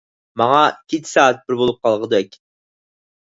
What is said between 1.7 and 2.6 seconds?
قالغۇدەك.